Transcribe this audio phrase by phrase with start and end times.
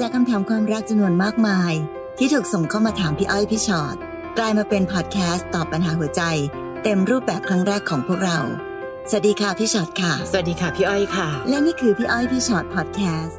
[0.00, 1.72] จากคำถามความรักจำนวนมากมาย
[2.18, 3.96] ที่ถูกส่งเข้ามาถามพี่อ้อยพี่ชอ็อต
[4.38, 6.22] กลายมาเป็นพอดแคสต์ตอบปัญหาหัวใจ
[6.82, 8.38] เต็มรูปแบบครั้งแรกของพวกเรา
[9.10, 13.38] สวัสดีค่ะพี่ชอ็อตค่ะ สวัสดีค่ะพี่อ้อยค่ะ และนี่คือพี่อ้อยพี่ชอ็อตพอดแคสต์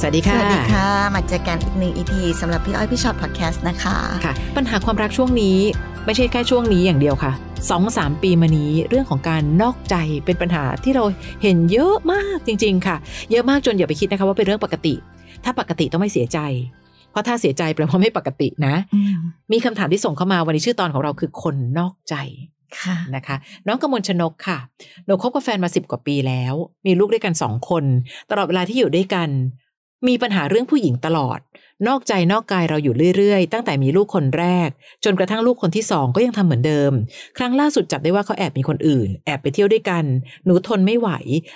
[0.00, 5.58] สวัสดีสค่ะวัสดีค่ะ มาเจอกันอีกหนึ่ง EP สำหรับพี่อ้อยพี่ชอ็อตพอดแคสต์นะคะ ค่ะ ปัญหาความรักช่วงนี้
[6.06, 7.32] ไม่ใช่แค่ช่วงนี้อย่างเดียวค่ะ
[7.70, 11.04] สองสามปีมานี้เรื่องของการนอกใจเป็นปัญหาที่เรา
[11.42, 12.96] เห็นเยอะมากจริง ๆ ค่ะ
[13.30, 14.94] เยอะมากจนอย่าไปคิดนะคะว่าเป็นเรื่องปกติ
[15.44, 16.38] ถ้าปกติต้องไม่เสียใจ
[17.10, 19.14] เพราะถ้าเสียใจแปลว่าไม่ปกตินะอืม
[19.52, 22.14] มีคำถามที่ส่งเข้ามาวันนี้ชื่อตอนของเราคือคนนอกใจ
[22.80, 24.58] ค่ะนะคะ น้องกมลชนกค่ะ
[25.06, 26.54] หนูคบกับแฟนมาสิบกว่าปีแล้ว
[26.86, 27.84] มีลูกด้วยกันสองคน
[28.30, 29.28] ตลอดเวลาที่อยู่ด้วยกัน
[30.08, 31.38] มีปัญหาเรื่องผู้หญิงตลอด
[31.88, 34.68] นอกใจนอกกายเราอยู่เรื่อยๆ ตั้งแต่มีลูกคนแรก
[35.04, 36.92] จนกระทั่งลูกคนที่สองก็ยังทำเหมือนเดิม
[37.38, 40.04] ครั้งล่าสุดจับได้ว่าเขาแอบมีคนอื่น แอบไปเที่ยวด้วยกัน
[40.44, 41.08] หนูทนไม่ไหว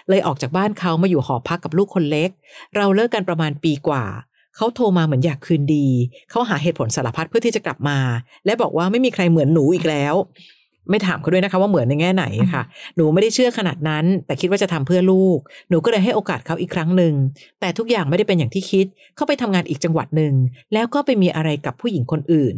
[0.08, 2.30] เลยออกจากบ้านเขามาอยู่หอพักกับลูกคนเล็ก
[2.76, 4.04] เราเลิกกันประมาณปีกว่า
[4.56, 5.86] เขาโทรมาเหมือนอยากคืนดี
[6.30, 7.98] เขาหาเหตุผลสารพัดเพื่อที่จะกลับมา
[8.44, 10.14] และบอกว่าไม่มีใครเหมือนหนูอีกแล้ว
[10.90, 12.62] ไม่ถามเขาด้วยนะคะว่าเหมือนในแง่ไหนค่ะ
[12.96, 17.14] หนูไม่ได้เชื่อขนาดนั้น แต่คิดว่าจะทำเพื่อลูก หนูก็เลยให้โอกาสเขาอีกครั้งหนึ่ง
[17.60, 20.34] แต่ทุกอย่างไม่ได้เป็นอย่างที่คิด เขาไปทำงานอีกจังหวัดหนึ่ง
[20.72, 22.54] แล้วก็ไปมีอะไรกับผู้หญิงคนอื่น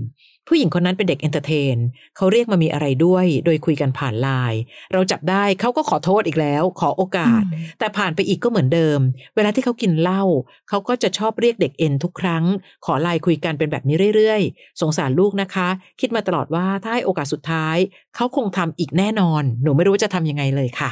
[0.48, 1.76] ผู้หญิงคนนั้นเป็นเด็ก entertain
[2.16, 4.60] เขาเรียกมามีอะไรด้วย โดยคุยกันผ่านไลน์
[4.92, 7.42] เราจับได้เขาก็ขอโทษอีกแล้ว ขอโอกาส
[7.78, 8.98] แต่ผ่านไปอีกก็เหมือนเดิม
[9.36, 10.22] เวลาที่เขากินเหล้า
[10.68, 12.44] เขาก็จะชอบเรียกเด็กเอ็นทุกครั้ง
[12.84, 15.68] ขอไลน์คุยกันเป็นแบบนี้เรื่อยๆ สงสารลูกนะคะ
[16.00, 17.76] คิดมาตลอดว่าถ้าให้โอกาสสุดท้าย
[18.16, 20.90] เขาคงทำอีกแน่นอน หนูไม่รู้ว่าจะทำยังไงเลยค่ะ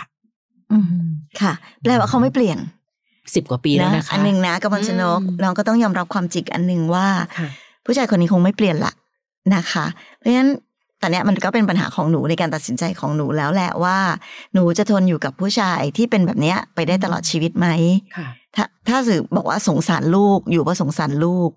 [0.72, 0.84] อืม
[1.40, 2.58] ค่ะ แปลว่าเขาไม่เปลี่ยน
[3.34, 7.06] สิบกว่าปีแล้วนะคะอันหนึ่งนะกับมลชนกอืมน้องก็ต้องยอมรับความจริงอันหนึ่งว่า
[7.38, 7.48] ค่ะ
[7.84, 8.92] ผู้ชายคนนี้คงไม่เปลี่ยนละ
[9.54, 9.86] นะคะ
[10.18, 10.50] เพราะฉะนั้น
[10.98, 13.98] แต่เนี้ยมันก็เป็นปัญหาของหนูในการตัดสินใจของหนูแล้วแหละว่า
[14.54, 17.66] หนูจะทนอยู่กับผู้ชายที่เป็นแบบเนี้ยไปได้ตลอดชีวิตไหม
[18.16, 21.50] ค่ะถ้าถ้าสื่อบอกว่าสงสารลูกอยู่เพราะสงสารลูก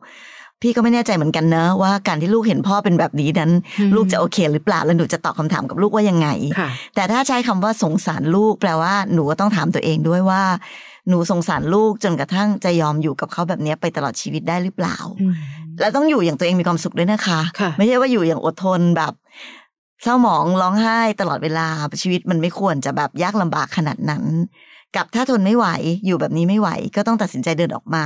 [0.61, 6.27] พี่ก็ไม่แน่ใจเหมือนกันเนอะว่าการที่ลูกเห็นพ่อเป็นแบบนี้นั้นอืมลูกจะโอเคหรือเปล่าแล้วหนูจะตอบคำถามกับลูกว่ายังไง
[6.59, 10.43] ค่ะแต่ถ้าใช้คำว่าสงสารลูกแปลว่าหนูก็ต้องถามตัวเองด้วยว่า
[11.09, 14.97] หนูสงสารลูกจนกระทั่งจะยอมอยู่กับเขาแบบเนี้ยไปตลอดชีวิตได้หรือเปล่า
[15.81, 19.13] แล้วต้องอยู่อย่างตัวเองมีความสุขด้วยนะคะค่ะไม่ใช่ว่าอยู่อย่างอดทนแบบ
[20.03, 21.67] เศร้าหมองร้องไห้ตลอดเวลา
[22.01, 24.23] ชีวิตมันไม่ควรจะแบบยากลำบากขนาดนั้น
[24.95, 25.67] กับถ้าทนไม่ไหว
[26.05, 28.05] อยู่แบบนี้ไม่ไหว ก็ต้องตัดสินใจเดินออกมา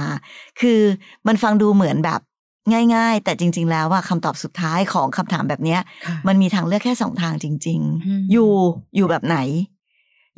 [0.59, 0.80] คือ
[1.28, 2.22] มันฟังดูเหมือนแบบ
[2.96, 8.52] ง่าย ๆ แต่จริง ๆ แล้วว่าคำตอบสุดท้ายของคำถามแบบเนี้ยค่ะมันมีทางเลือกแค่สองทางจริงอืมๆอยู่
[8.96, 9.38] อยู่แบบไหน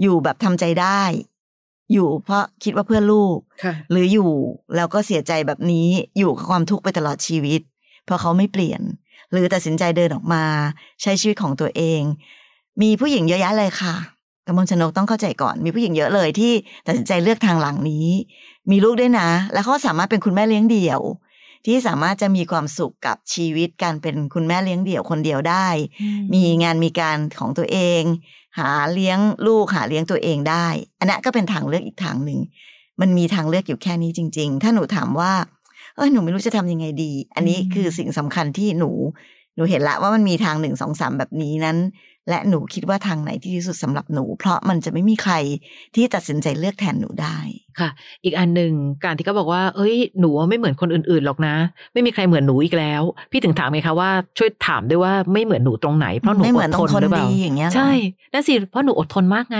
[0.01, 1.01] อยู่แบบทำใจได้
[1.93, 4.29] อยู่เพราะคิดว่าเพื่อลูกค่ะหรืออยู่
[4.75, 7.61] แล้วก็เสียใจแบบนี้อยู่กับความทุกข์ไปตลอดชีวิต
[8.05, 8.81] เพราะเขาไม่เปลี่ยน
[9.31, 10.43] หรือตัดสินใจเดินออกมา
[11.01, 12.01] ใช้ชีวิตของตัวเอง
[12.81, 13.95] มีผู้หญิงเยอะแยะเลยค่ะ
[14.47, 16.53] กมลชนกต้องเข้าใจก่อน มีผู้หญิงเยอะเลยที่
[16.87, 18.07] ตัดสินใจเลือกทางหลังนี้
[18.71, 21.01] มีลูกด้วยนะ แล้วเขาสามารถเป็นคุณแม่เลี้ยงเดี่ยว
[21.67, 25.67] ที่สามารถจะมีความสุขกับชีวิตการเป็นคุณแม่เลี้ยงเดี่ยวคนเดียวได้
[26.33, 28.01] มีงานมีการของตัวเอง
[28.59, 30.67] หาเลี้ยงลูกหาเลี้ยงตัวเองได้
[30.99, 32.39] อันนั้นก็เป็นทางเลือกอีกทางหนึ่ง
[33.01, 35.33] มันมีทางเลือกอยู่แค่นี้จริง ๆ ถ้าหนูถามว่า
[35.95, 38.91] เออหนูไม่รู้จะทำยังไงดี อันนี้อืมคือสิ่งสำคัญที่หนู
[39.55, 41.77] หนูเห็นละว่ามันมีทางหนึ่งสองสามแบบนี้นั้น
[42.29, 45.33] และหนูคิดว่าทางไหนที่ดีที่สุดสำหรับหนู เพราะมันจะไม่มีใคร
[45.95, 47.37] ที่ตัดสินใจเลือกแทนหนูได้
[47.79, 47.89] ค่ะ
[48.23, 48.71] อีกอันหนึ่ง
[49.05, 51.55] การที่เขาบอกว่า เอ้ยหนูไม่เหมือนคนอื่นๆหรอกนะ
[51.93, 53.01] ไม่มีใครเหมือนหนูอีกแล้ว
[53.31, 57.91] พี่ถึงถามไงคะว่าช่วยถามด้วยว่าไม่เหมือนหนูตรงไหนเพราะหนูไม่เหมือนอดต้ทองนทนหรือเปล่าดีอย่างเงี้ยเหรอใช่
[58.33, 59.59] นั่นสิเพราะหนูอดทนมากไง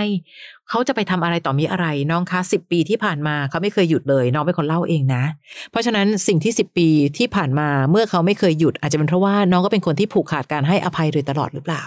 [0.70, 5.24] เขาจะไปทำอะไรต่อมีอะไรน้องคะสิบปีที่ผ่านมาเขาไม่เคยหยุดเลย น้องเป็นคนเล่าเองนะ
[5.70, 11.84] เพราะฉะนั้นสิ่งที่สิบปีที่ผ่านมาเมื่อเขาไม่เคยหยุดอาจจะเป็นเพราะว่าน้องก็เป็นคนที่ผูกขาดการให้อภัยโดยตลอดหรือเปล่า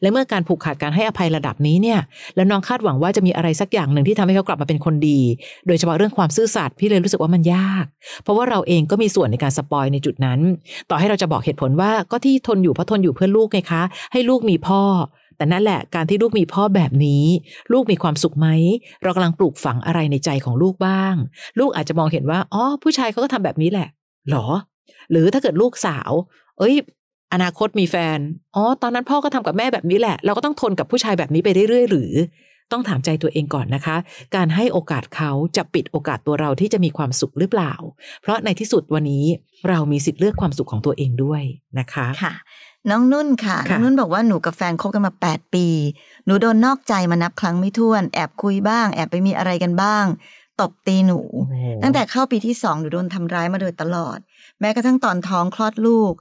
[0.00, 2.00] และเมื่อการผูกขาดการให้อภัยระดับนี้เนี่ย
[2.36, 5.20] แล้วน้องคาดหวังว่าจะมีอะไรสักอย่างหนึ่งที่ทำให้เขากลับมาเป็นคนดี
[5.66, 7.84] โดยเฉพาะเรื่องความซื่อสัตย์พี่เลยรู้สึกว่ามันยาก
[8.22, 10.40] เพราะว่าเราเองก็มีส่วนในการสปอยในจุดนั้น
[10.90, 14.82] ต่อให้เราจะบอกเหตุผลว่าก็ที่ทนอยู่เพราะทนอยู่เพื่อลูกไงคะ ให้ลูกมีพ่อ
[15.36, 17.24] แต่นั่นแหละการที่ลูกมีพ่อแบบนี้
[17.72, 18.48] ลูกมีความสุขไหม
[19.02, 21.14] เรากำลังปลูกฝังอะไรในใจของลูกบ้าง
[21.58, 23.88] ลูกอาจจะมองเห็นว่าอ๋อผู้ชายเขาก็ทำแบบนี้แหละ
[24.30, 24.46] หรอ
[25.10, 26.10] หรือถ้าเกิดลูกสาว
[26.58, 26.74] เอ้ย
[27.32, 28.18] อนาคตมีแฟน
[28.56, 32.12] อ๋อ ตอนนั้นพ่อก็ทำกับแม่แบบนี้แหละ เราก็ต้องทนกับผู้ชายแบบนี้ไปเรื่อยๆ หรือ
[32.72, 33.96] ต้องถามใจตัวเองก่อนนะคะ
[34.36, 37.72] การให้โอกาสเขาจะปิดโอกาสตัวเราที่จะมีความสุขหรือเปล่า
[38.22, 39.24] เพราะในที่สุดวันนี้
[39.68, 41.42] เรามีสิทธิ์เลือกความสุขของตัวเองด้วย
[41.78, 42.34] นะคะ ค่ะ
[42.90, 45.66] น้องนุ่นค่ะค่ะน้องนุ่นบอกว่าหนูกับแฟนคบกันมา 8 ปี
[46.26, 50.04] หนูโดนนอกใจมานับครั้งไม่ถ้วน แอบคุยบ้าง แอบไปมีอะไรกันบ้าง
[50.60, 51.20] ตบตีหนู
[51.82, 54.18] ตั้งแต่เข้าปีที่สองหนูโดนทำร้ายมาโดยตลอด
[54.60, 56.14] แม้กระทั่งตอนท้องคลอดลูก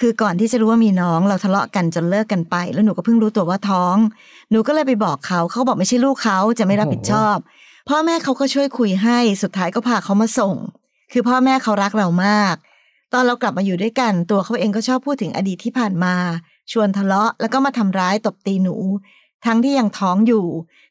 [0.00, 3.96] คือก่อนที่จะรู้ว่ามีน้องเราทะเลาะกันจนเลิกกันไป แล้วหนูก็เพิ่งรู้ตัวว่าท้อง
[4.50, 7.36] หนูก็เลยไปบอกเขาเขาบอกไม่ใช่ลูกเขาจะไม่รับผิดชอบ
[7.88, 10.54] พ่อแม่เขาก็ช่วยคุยให้สุดท้ายก็พาเขามาส่ง
[11.12, 12.54] คือพ่อแม่เขารักเรามาก
[13.12, 16.14] ตอนเรากลับมาอยู่ด้วยกัน ตัวเขาเองก็ชอบพูดถึงอดีตที่ผ่านมา
[16.72, 18.76] ชวนทะเลาะแล้วก็มาทำร้ายตบตีหนู
[19.46, 20.46] ทั้งที่ยังท้องอยู่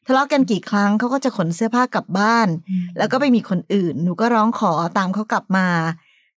[0.06, 2.48] ทะเลาะกันกี่ครั้งเขาก็จะขนเสื้อผ้ากลับบ้าน
[2.98, 5.68] แล้วก็ไปมีคนอื่น หนูก็ร้องขอตามเขากลับมา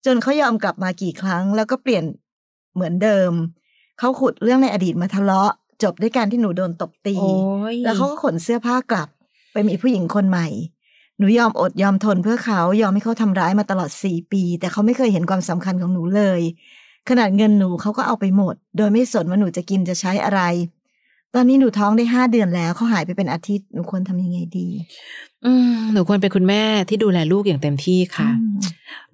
[0.06, 2.04] จนเขายอมกลับมากี่ครั้ง แล้วก็เปลี่ยน
[2.74, 3.32] เหมือนเดิม
[4.00, 5.52] เขาขุดเรื่องในอดีตมาทะเลาะ
[5.84, 7.34] จบด้วยการที่หนูโดนตบตีโอ้
[7.74, 9.10] ยแล้วเขาก็ขนเสื้อผ้ากลับ
[9.52, 10.48] ไปมีผู้หญิงคนใหม่
[11.18, 16.42] หนูยอมอดยอมทนเพื่อเขายอมให้เขาทำร้ายมาตลอดสี่ปี แต่เขาไม่เคยเห็นความสำคัญของหนูเลย
[17.10, 20.42] ขนาดเงินหนูเขาก็เอาไปหมด โดยไม่สนว่าหนูจะกินจะใช้อะไร
[21.36, 24.68] ตอนนี้หนูท้องได้ห้าเดือนแล้วเขาหายไปเป็นอาทิตย์หนูควรทำยังไงดี
[25.46, 28.58] อืมหนูควรเป็นคุณแม่ที่ดูแลลูกอย่างเต็มที่ค่ะอืม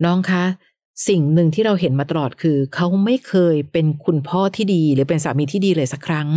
[0.06, 0.44] น้องคะ
[1.08, 6.30] สิ่งหนึ่งที่เราเห็นมาตลอดคือ เขาไม่เคยเป็นคุณพ่อที่ดี หรือเป็นสามีที่ดีเลยสักครั้ง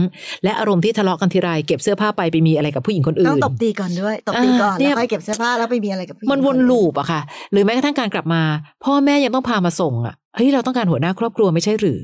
[0.45, 7.21] และอารมณ์ที่ทะเลาะกันทีไรเก็บเสื้อผ้าไปไปมีอะไรกับผู้หญิงคนอื่นต้องตบตีก่อนด้วยตบตีก่อนอ่าเนี่แล้ยวค่อยเก็บเสื้อผ้าแล้วไปมีอะไรกับผู้หญิงมันวนคอื่ลูปอะค่ะ
[7.53, 8.43] หรือแม้กระทั่งการกลับมา
[8.85, 12.03] พ่อแม่ยังต้องพามาส่งอะเฮ้ยเราต้องการหัวหน้าครอบครัวไม่ใช่หรือ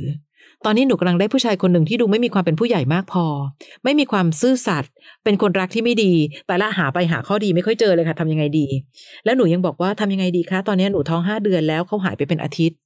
[0.64, 3.24] ตอนนี้หนูกำลังได้ผู้ชายคนหนึ่งที่ดูไม่มีความเป็นผู้ใหญ่มากพอ
[3.84, 4.92] ไม่มีความซื่อสัตย์
[5.24, 6.12] เป็นคนรักที่ไม่ดี
[6.46, 8.66] แต่ละหาไปหาข้อดีไม่ค่อยเจอเลยค่ะทำยังไงดี
[9.24, 12.76] แล้วหนูยังบอกว่าทำยังไงดีคะตอนนี้หนูท้องห้าเดือนแล้วเขาหายไปเป็นอาทิตย์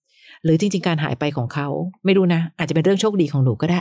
[0.45, 1.69] หรือจริง ๆ การหายไปของเขา
[2.05, 3.81] ไม่รู้นะ อาจจะเป็นเรื่องโชคดีของหนูก็ได้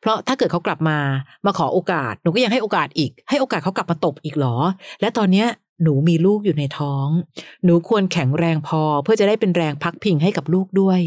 [0.00, 0.98] เพราะถ้าเกิดเขากลับมา
[1.46, 4.56] มาขอโอกาส หนูก็ยังให้โอกาสอีก ให้โอกาสเขากลับมาตบอีกเหรอ
[5.00, 5.46] และตอนเนี้ย
[5.82, 7.08] หนูมีลูกอยู่ในท้อง
[7.64, 11.00] หนูควรแข็งแรงพอเพื่อจะได้เป็นแรงพักพิงให้กับลูกด้วย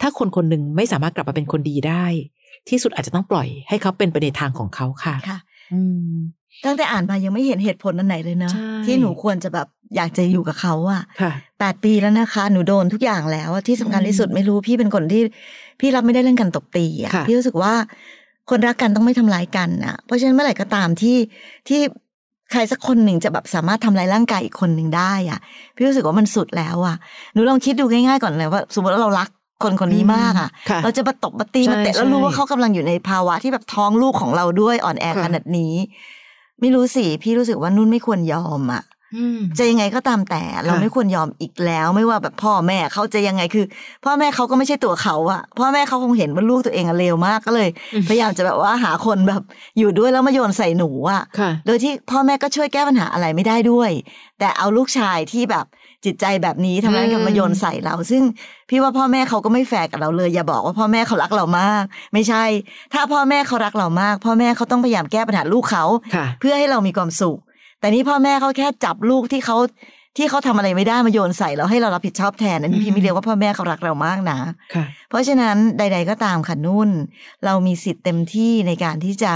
[0.00, 2.04] ถ้าคนคนหนึ่งไม่สามารถกลับมาเป็นคนดีได้
[2.68, 5.38] ที่สุดอาจจะต้องปล่อยให้เขาเป็นไปในทางของเขาค่ะค่ะ
[5.72, 5.80] อื
[6.12, 6.16] ม
[6.64, 15.22] ตั้งแต่อ่านมายังไม่เห็นเหตุผลอันไหนเลยเนาะใช่ที่หนูควรจะแบบอยากจะอยู่กับเขาอะค่ะแปดปีแล้วนะคะ หนูโดนทุกอย่างแล้วอะที่สำคัญอืมที่สุดไม่รู้พี่เป็นคนที่
[15.80, 17.74] พี่รับไม่ได้เรื่องการตบตีอะค่ะพี่รู้สึกว่า
[18.50, 21.16] คนรักกันต้องไม่ทำร้ายกันอะเพราะฉะนั้นเมื่อไหร่ก็ตามที่
[21.68, 21.80] ที่
[22.50, 25.40] ใครสักคนหนึ่งจะแบบสามารถทำร้ายร่างกายอีกคนหนึ่งได้อะ
[25.74, 26.96] พี่รู้สึกว่ามันสุดแล้วอะ
[27.32, 29.28] หนูลองคิดดูง่ายๆก่อนเลยว่า สมมติว่าเรารัก
[29.62, 35.74] คนคนนี้มากอะค่ะ เราจะมาตบมาตีใช่มาเตะแล้วใช่รู้ว่าเขากำลังอยู่ในภาวะที่แบบท้องลูกของเราด้วยอ่อนแอค่ะขนาดนี้
[36.60, 38.99] ไม่รู้สิพี่รู้สึกว่านุ่นไม่ควรยอมอะอืม
[39.58, 43.64] จะยังไงก็ตามแต่เราไม่ควรยอมอีกแล้ว ไม่ว่าแบบพ่อแม่เขาจะยังไงคือ
[44.04, 49.42] พ่อแม่เขาก็ไม่ใช่ตัวเขาอะพ่อแม่เขาคงเห็นว่าลูกตัวเองอะเลวมากก็เลยอืมพยายามจะแบบว่าหาคนแบบ
[49.78, 53.90] อยู่ด้วยแล้วมาโยนใส่หนูอะค่ะโดยที่พ่อแม่ก็ช่วยแก้ปัญหาอะไรไม่ได้ด้วย
[54.38, 55.66] แต่เอาลูกชายที่แบบ
[56.04, 58.22] จิตใจแบบนี้ทำร้ายกันอืมมาโยนใส่เรา ซึ่ง
[58.70, 62.44] พี่ว่าพ่อแม่เขาก็ไม่แฟร์กับเราเลย อย่าบอกว่าพ่อแม่เขารักเรามาก ไม่ใช่
[62.92, 65.84] ถ้าพ่อแม่เขารักเรามาก พ่อแม่เขาต้องพยายามแก้ปัญหาลูกเขา
[66.14, 67.38] ค่ะเพื่อให้เรามีความสุข
[67.80, 69.58] แต่นี่พ่อแม่เขาแค่จับลูกที่เขา
[70.16, 74.38] ที่เขาทำอะไรไม่ได้มาโยนใส่เราให้เรารับผิดชอบแทนอันนี้อืมพี่ไม่เรียกว่าพ่อแม่เขารักเรามากนะ
[74.74, 76.90] ค่ะเพราะฉะนั้นใด ๆ ก็ตามค่ะนุ่น
[77.44, 79.32] เรามีสิทธิ์เต็มที่ในการที่จะ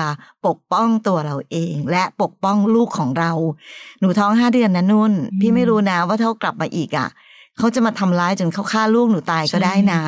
[0.46, 3.32] ปกป้องตัวเราเอง และปกป้องลูกของเรา
[4.00, 7.08] หนูท้องห้าเดือนนะนุ่นอืมพี่ไม่รู้นะว่าถ้าเขากลับมาอีกอะ
[7.58, 10.02] เขาจะมาทำร้ายจนเขาฆ่าลูกหนูตายก็ได้นะ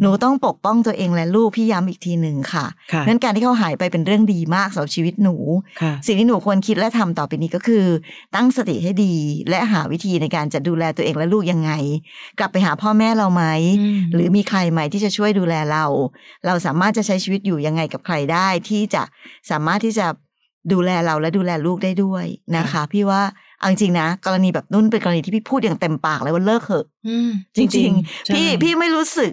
[0.00, 5.36] หนูต้องปกป้องตัวเองและลูกพี่ย้ำอีกทีหนึ่งค่ะค่ะนั้นการที่เขาหายไปเป็นเรื่องดีมากสำหรับชีวิตหนู
[5.80, 7.84] ค่ะสิ่งที่หนูควรคิดและทำต่อไปนี้ก็คือ
[8.34, 9.14] ตั้งสติให้ดี
[9.48, 11.70] และหาวิธีในการจะดูแลตัวเองและลูกยังไง
[12.38, 13.44] กลับไปหาพ่อแม่เราไหม
[13.80, 15.84] อืมหรือมีใครไหมที่จะช่วยดูแลเรา
[16.46, 19.02] เราสามารถจะใช้ชีวิตอยู่ยังไงกับใครได้ที่จะ
[19.50, 20.06] สามารถที่จะ
[20.72, 22.24] ดูแลเราและดูแลลูกได้ด้วย
[22.56, 23.22] นะคะ พี่ว่า
[23.64, 27.90] เอาจริงๆนะกรณีแบบนุ่นเป็นกรณีที่พี่พูดอย่างเต็มปากเลยว่าเลิกเถอะอืมจริง
[28.26, 29.32] ใช่ๆพี่พี่ไม่รู้สึก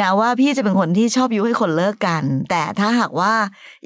[0.00, 3.32] นะว่าพี่จะเป็นคนที่ชอบยุให้คนเลิกกัน แต่ถ้าหากว่า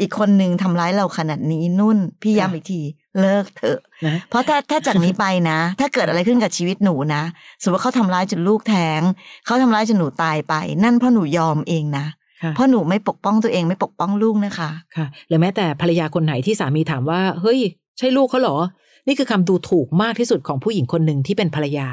[0.01, 2.81] อีกคนนึงทำร้ายเราขนาดนี้นุ่น พี่ย้ำอีกที
[3.21, 7.23] เลิกเถอะนะเพราะถ้าถ้าจากนี้ไปนะ ถ้าเกิดอะไรขึ้นกับชีวิตหนูนะ
[7.63, 9.01] สมมติว่าเขาทำร้ายจนลูกแท้ง
[9.47, 12.07] เขาทำร้ายจนหนูตายไป นั่นเพราะหนูยอมเองนะ
[12.43, 17.61] ค่ะเพราะหนูไม่ปกป้องตัวเองไม่ปกป้องลูกนะคะ ค่ะหรือแม้แต่ภรรยาคนไหนที่สามีถามว่า เฮ้ย
[17.99, 18.57] ใช่ลูกเขาเหรอ
[19.07, 21.89] นี่คือคำดูถูกมากที่สุดของผู้หญิงคนหนึ่งที่เป็นภรรยา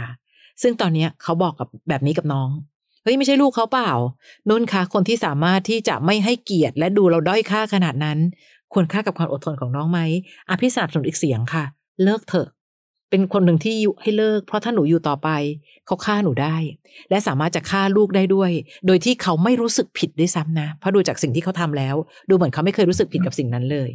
[0.61, 2.49] ซึ่งตอนเนี้ยเขาบอกกับแบบนี้กับน้อง
[3.03, 3.91] เฮ้ยไม่ใช่ลูกเขาเปล่า
[4.49, 8.19] นุ่นคะคนที่สามารถที่จะไม่ให้เกียรติและดูเราด้อยค่าขนาดนั้น
[8.73, 9.99] ควรค่ากับความอดทนของน้องไหม
[10.49, 11.63] อะพี่สนับสนุนอีกเสียงค่ะ
[12.03, 12.47] เลิกเถอะ
[13.09, 15.29] เป็นคนหนึ่งที่ยุให้เลิก เพราะถ้าหนูอยู่ต่อไป
[15.85, 16.55] เขาฆ่าหนูได้
[17.09, 18.51] และสามารถจะฆ่าลูกได้ด้วย
[18.87, 21.95] โดยที่เขาไม่รู้สึกผิดด้วยซ้ำนะ เพราะดูจากสิ่งที่เขาทำแล้ว
[22.29, 23.89] ดูเหมือนเขาไม่เคยรู้สึกผิดกับสิ่งนั้นเลย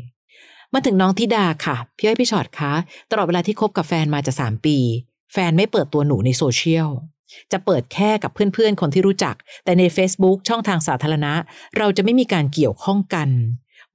[0.77, 2.73] มาถึงน้องธิดาค่ะ พี่อ้อยพี่ชอดคะ
[3.11, 4.79] ตลอดเวลาที่คบกับแฟนมาจะสามปี
[5.33, 6.89] แฟนไม่เปิดตัวหนูในโซเชียล
[7.53, 11.33] จะเปิดแค่กับเพื่อนๆ คนที่รู้จัก แต่ใน Facebook ช่องทางสาธารณะ
[11.79, 13.29] เราจะไม่มีการเกี่ยวข้องกัน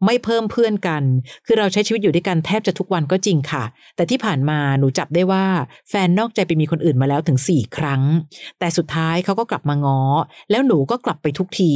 [0.06, 1.04] ไม่เพิ่มเพื่อนกัน
[1.46, 3.64] คือเราใช้ชีวิตอยู่ด้วยกันแทบจะทุกวันก็จริงค่ะ
[3.96, 5.46] แต่ที่ผ่านมาหนูจับได้ว่า
[5.90, 8.02] แฟนนอกใจไปมีคนอื่นมาแล้วถึงสี่ครั้ง
[8.60, 10.02] แต่สุดท้ายเขาก็กลับมาง้อ
[10.52, 11.74] แล้วหนูก็กลับไปทุกที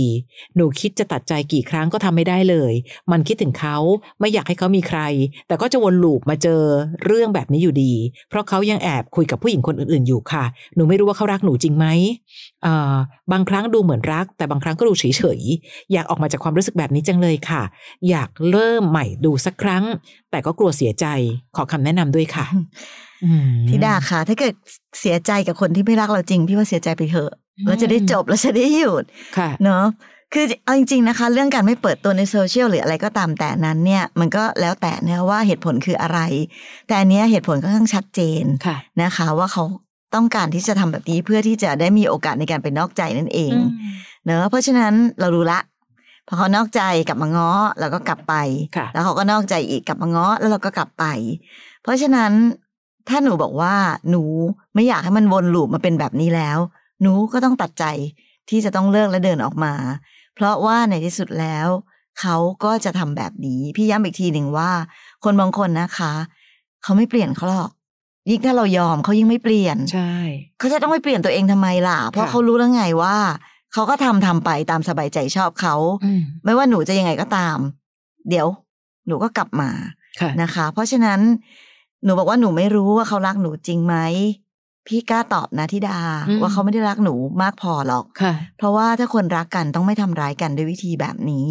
[0.55, 2.73] หนูคิดจะตัดใจกี่ครั้งก็ทำไม่ได้เลย
[3.11, 3.77] มันคิดถึงเขา
[4.19, 4.99] ไม่อยากให้เขามีใคร
[5.47, 6.61] แต่ก็จะวนลูปมาเจอ
[7.05, 7.93] เรื่องแบบนี้อยู่ดี
[8.29, 10.43] เพราะเขายังแอบคุยกับผู้หญิงคนอื่นๆอยู่ค่ะ
[10.75, 11.85] หนูไม่รู้ว่าเขารักหนูจริงไหม
[12.63, 12.93] เอ่อ
[13.31, 15.03] บางครั้งดูเหมือนรัก แต่บางครั้งก็ดูเฉ
[15.37, 17.63] ยๆอยากออกมาจากความรู้สึกแบบนี้จังเลยค่ะ
[18.09, 19.83] อยากเริ่มใหม่ดูสักครั้ง
[20.31, 21.05] แต่ก็กลัวเสียใจ
[21.55, 22.45] ขอคำแนะนำด้วยค่ะ
[23.25, 24.53] อืมธิดาค่ะ ถ้าเกิด
[24.99, 29.03] เสียใจกับคนที่ไม่รักเราจริง พี่ว่าเสียใจไปเถอะอืมเราจะได้จบเราจะได้หยุด
[29.37, 29.85] ค่ะเนาะ
[30.33, 36.19] คือเอาจริงๆนะคะ เรื่องการไม่เปิดตัวในโซเชียลหรืออะไรก็ตามแต่นั้นเนี่ยมันก็แล้วแต่นะว่าเหตุผลคืออะไร
[36.87, 39.63] แต่อันเนี้ยเหตุผลก็ค่อนข้างชัดเจนค่ะนะคะ ว่าเขา
[40.15, 43.53] ต้องการที่จะทำแบบนี้เพื่อที่จะได้มีโอกาสในการไปนอกใจนั่นเอง
[44.25, 45.59] เนอะเพราะฉะนั้นเรารู้ละ
[46.27, 48.33] พอเขานอกใจกลับมาง้อเราก็กลับไป
[48.77, 51.05] ค่ะแล้วเขาก็นอกใจอีกกลับมาง้อแล้วเราก็กลับไป
[51.81, 52.31] เพราะฉะนั้น
[53.09, 53.75] ถ้าหนูบอกว่า
[54.09, 54.23] หนู
[54.75, 56.59] ไม่อยากให้มันวนลูปมาเป็นแบบนี้แล้ว
[57.01, 57.85] หนูก็ต้องตัดใจ
[58.49, 59.73] ที่จะต้องเลิกและเดินออกมา
[60.35, 61.67] เพราะว่าในที่สุดแล้ว
[62.19, 64.71] เขาก็จะทำแบบนี้ พี่ย้ำอีกทีหนึ่งว่า
[65.23, 66.13] คนบางคนนะคะ
[66.83, 67.71] เขาไม่เปลี่ยนเขาหรอก
[68.29, 70.13] ยิ่งถ้าเรายอมเขายิ่งไม่เปลี่ยนใช่
[70.59, 73.15] เขาจะต้องไปเปลี่ยนตัวเองทำไมล่ะ เพราะค่ะเขารู้แล้วไงว่า
[73.73, 77.57] เขาก็ทำทำไปตามสบายใจชอบเขาอืมไม่ว่าหนูจะยังไงก็ตาม
[78.29, 78.47] เดี๋ยว
[79.07, 79.69] หนูก็กลับมา
[80.19, 81.19] ค่ะนะคะ เพราะฉะนั้น
[82.03, 83.95] หนูบอกว่าหนูไม่รู้ว่าเขารักหนูจริงไหม
[84.87, 91.47] พี่กล้าตอบนะทิดาอืมว่าเขาไม่ได้รักหนูมากพอหรอกค่ะเพราะว่าถ้าคนรักกันต้องไม่ทำร้ายกันด้วยวิธีแบบนี้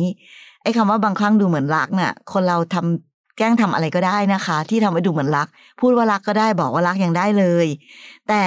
[0.63, 5.49] ไอ้คำว่าบางครั้งดูเหมือนรักน่ะ คนเราทำแกล้งทำอะไรก็ได้นะคะ ที่ทำให้ดูเหมือนรัก
[5.81, 7.67] พูดว่ารักก็ได้บอกว่ารักยังได้เลย
[8.29, 8.43] แต่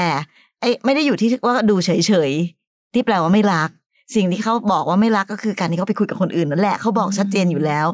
[0.60, 1.90] ไอ้ไม่ได้อยู่ที่ว่าดูเฉ
[2.30, 2.55] ยๆ
[2.96, 3.70] ที่แปลว่าไม่รัก
[4.16, 7.88] สิ่งที่เขาบอกว่าไม่รักก็คือการที่เขาไปคุยกับคนอื่นนั่นแหละเขาบอกชัดเจนอยู่แล้ว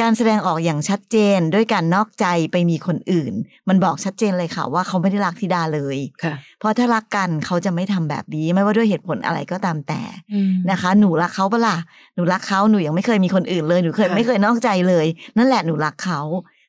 [0.00, 3.32] การแสดงออกอย่างชัดเจนด้วยการนอกใจไปมีคนอื่น
[3.68, 11.76] มันบอกชัดเจนเลยค่ะว่าเขาไม่ได้รักธิดาเลยค่ะเพราะถ้ารักกันเขาจะไม่ทำแบบนี้ไม่ว่าด้วยเหตุผลอะไรก็ตามแต่อืมนะคะ หนูรักเขาปะล่ะ
[12.14, 15.06] หนูรักเขาหนูยังไม่เคยมีคนอื่นเลยหนูเคยค่ะไม่เคยนอกใจเลย
[15.36, 16.20] นั่นแหละหนูรักเขา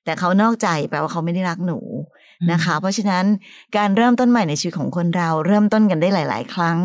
[0.05, 1.79] แต่เขานอกใจแปลว่าเขาไม่ได้รักหนู
[2.51, 3.25] นะคะ เพราะฉะนั้น
[3.77, 6.77] การเริ่มต้นใหม่ในชีวิตของคนเรา เริ่มต้นกันได้หลาย ๆ ครั้ง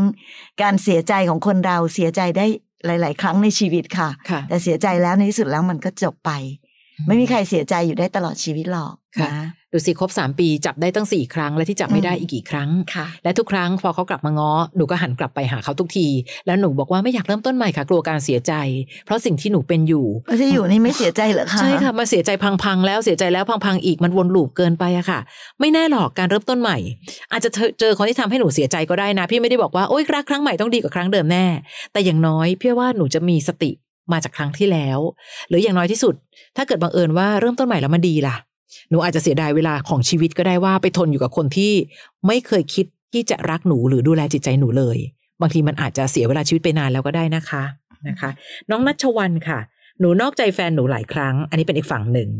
[0.62, 2.46] การเสียใจของคนเราเสียใจได้
[2.86, 6.30] หลาย ๆ ครั้งในชีวิตค่ะค่ะแต่เสียใจแล้วในที่สุดแล้วมันก็จบไป
[7.06, 16.08] ไม่มีใครเสียใจอยู่ได้ตลอดชีวิตหรอกค่ะนะ ดูสิครบสามปีจับได้ตั้งสี่ครั้ง และที่จับไม่ได้อืมอีกกี่ครั้งค่ะและทุกครั้งพอเขากลับมาง้อหนูก็หันกลับไปหาเขาทุกที
[16.46, 18.52] แล้วหนูบอกว่าไม่อยากเริ่มต้นใหม่ค่ะกลัวการเสียใจ
[19.06, 22.30] เพราะสิ่งที่หนูเป็นอยู่แล้วที่อยู่นี่ไม่เสียใจเหรอคะใช่ค่ะมาเสียใจ
[22.64, 25.20] พังๆแล้วเสียใจแล้วพังๆอีกมันวนลูปเกินไปอะค่ะ
[25.60, 26.76] ไม่แน่หรอกการเริ่มต้นใหม่
[27.32, 31.46] อาจจะเจอเจอคนที่ทำให้หนูเสียใจก็ได้นะ พี่ไม่ได้บอกว่าโอ๊ยรักครั้งใหม่ต้องดีกว่าครั้งเดิมแน่
[31.92, 33.70] แต่อย่างน้อยพี่ว่าหนูจะมีสติ
[34.12, 34.98] มาจากครั้งที่แล้ว
[35.48, 36.14] หรืออย่างน้อยที่สุด
[36.56, 38.36] ถ้าเกิดบังเอิญว่าเริ่มต้นใหม่แล้วมันดีล่ะ
[38.90, 41.72] หนูอาจจะเสียดายเวลาของชีวิตก็ได้ว่าไปทนอยู่กับคนที่
[42.26, 44.98] ไม่เคยคิดที่จะรักหนูหรือดูแลจิตใจหนูเลย
[45.40, 47.64] บางทีมันอาจจะเสียเวลาชีวิตไปนานแล้วก็ได้นะคะ
[48.08, 48.30] นะคะ
[48.70, 49.60] น้องนัชวันค่ะ
[50.00, 52.30] หนูนอกใจแฟนหนูหลายครั้ง อันนี้เป็นอีกฝั่งหนึ่ง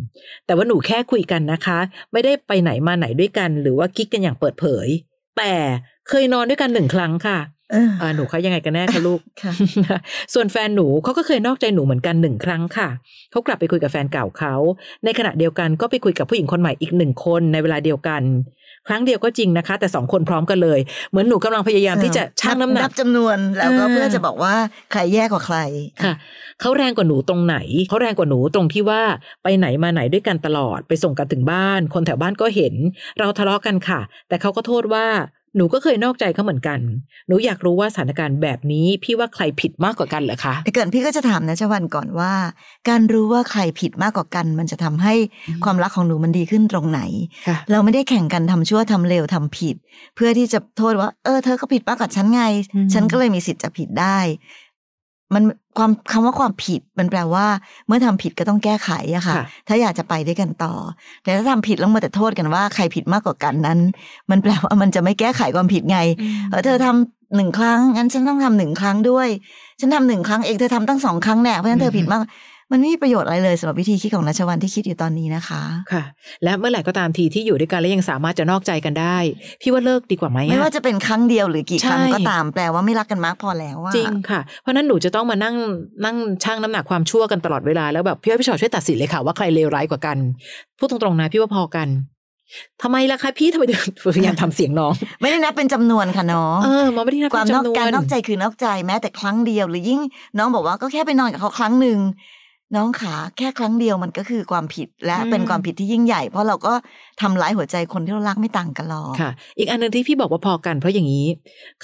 [0.46, 1.78] แต่ว่าหนูแค่คุยกันนะคะ
[2.12, 4.88] ไม่ได้ไปไหนมาไหนด้วยกัน หรือว่ากิ๊กกันอย่างเปิดเผย
[5.38, 5.52] แต่
[6.08, 7.54] เคยนอนด้วยกันหนึ่งครั้งค่ะเอออ่า
[8.14, 9.52] หนูเขายังไงกันแน่คะลูกค่ะ
[10.34, 12.88] ส่วนแฟนหนูเขาก็เคยนอกใจหนูเหมือนกันหนึ่งครั้งค่ะ
[13.30, 14.54] เขากลับไปคุยกับแฟนเก่าเขา
[15.04, 18.22] ในขณะเดียวกันก็ไปคุยกับผู้หญิงคนใหม่อีกหนึ่งคนในเวลาเดียวกัน
[18.88, 20.80] ครั้งเดียวก็จริงนะคะ แต่สองคนพร้อมกันเลย
[21.10, 24.54] เหมือนหนูกำลังพยายามที่จะชั่งน้ำหนันักบจำนวนแล้วก็อ่าเพื่อจะบอกว่า
[24.92, 25.58] ใครแย่กว่าใคร
[26.02, 26.14] ค่ะ
[26.60, 27.56] เขาแรงกว่าหนูตรงไหน
[27.88, 29.02] เขาแรงกว่าหนูตรงที่ว่า
[29.42, 32.74] ไปไหนมาไหนด้วยกันตลอด ไปส่งกันถึงบ้าน คนแถวบ้านก็เห็น
[33.18, 35.06] เราทะเลาะกันค่ะ แต่เขาก็โทษว่า
[35.56, 36.78] หนูก็เคยนอกใจเขาเหมือนกัน
[37.28, 42.32] หนูอยากรู้ว่าสถานการณ์แบบนี้ พี่ว่าใครผิดมากกว่ากันเหรอคะแต่เกิดพี่ก็จะถามนะชวันก่อนว่า
[42.88, 45.14] การรู้ว่าใครผิดมากกว่ากัน มันจะทำให้
[45.48, 47.00] อืมความรักของหนูมันดีขึ้นตรงไหน
[47.46, 49.76] ค่ะเราไม่ได้แข่งกันทำชั่วทำเลวทำผิด
[50.16, 52.42] เพื่อที่จะโทษว่า เออเธอก็ผิดมากกว่าฉันไง
[52.74, 54.18] อืมฉันก็เลยมีสิทธิ์จะผิดได้
[55.34, 55.42] มัน
[55.78, 57.46] ความคำว่าความผิดมันแปลว่า
[57.86, 60.74] เมื่อทำผิดก็ต้องแก้ไขอะค่ะค่ะ ถ้าอยากจะไปด้วยกันต่อ
[61.22, 63.78] แต่ถ้าทำผิดแล้วมาแต่โทษกันว่าใครผิดมากกว่ากันนั้น
[64.30, 65.98] มันแปลว่ามันจะไม่แก้ไขความผิดไง
[66.50, 69.28] เออเธอทำหนึ่งครั้งงั้นฉันต้องทำหนึ่งครั้งด้วย
[69.80, 72.20] ฉันทำหนึ่งครั้งเองเธอทำตั้งสองครั้งแน่เพราะฉะนั้นเธอผิดมาก
[72.72, 76.02] มันไม่มีประโยชน์อะไรเลยสำหรับวิธีคิดของนัชวันที่คิดอยู่ตอนนี้นะคะ ค่ะ
[76.44, 79.16] และเมื่อไหร่ก็ตามทีที่อยู่ด้วยกันแล้วยังสามารถจะนอกใจกันได้
[79.62, 85.56] พี่ว่าเลิกดีกว่าไหมอะไม่ว่าจะเป็นครั้งเดียวหรือกี่ครั้งใช่ก็ตามแปลว่าไม่รักกันมากพอแล้วอะจริงค่ะ เพราะฉะนั้นหนูจะต้องมานั่ง
[86.04, 90.16] นั่งชั่งน้ำหนักความชั่วกันตลอดเวลาแล้วแบบพี่ว่าพี่ชอตช่วยตัดสินเลยค่ะว่าใครเลวร้ายกว่ากัน
[90.78, 91.88] พูดตรงๆนะพี่ว่าพอกัน
[92.82, 93.80] ทำไมล่ะคะพี่ทำไมถึง
[94.16, 100.00] พยายามทำเสียงน้อง ไม่ได้นับเป็นจำนวนค่ะน้องเออมันไม่ได้นับความเป็นนอกจำนวนการนอกใจคือนอกใจแม้แต่ครั้งเดียว หรือยิ่ง
[100.38, 101.98] น้องบอกว่าก็แค่ไปนอนกับเขาครั้งหนึ่ง
[102.74, 106.72] น้องขาแค่ครั้งเดียวมันก็คือความผิดและอืมเป็นความผิดที่ยิ่งใหญ่ เพราะเราก็
[107.20, 111.26] ทำร้ายหัวใจคนที่เรารักไม่ต่างกันหรอกค่ะ อีกอันหนึ่งที่พี่บอกว่าพอกัน เพราะอย่างนี้